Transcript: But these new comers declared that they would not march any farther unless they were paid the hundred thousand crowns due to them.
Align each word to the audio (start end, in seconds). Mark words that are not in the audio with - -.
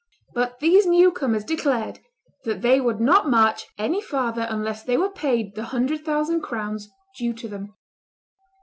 But 0.33 0.57
these 0.59 0.87
new 0.87 1.11
comers 1.11 1.43
declared 1.43 1.99
that 2.45 2.63
they 2.63 2.81
would 2.81 2.99
not 2.99 3.29
march 3.29 3.67
any 3.77 4.01
farther 4.01 4.47
unless 4.49 4.81
they 4.81 4.97
were 4.97 5.11
paid 5.11 5.53
the 5.53 5.65
hundred 5.65 6.03
thousand 6.03 6.41
crowns 6.41 6.89
due 7.19 7.33
to 7.33 7.47
them. 7.47 7.75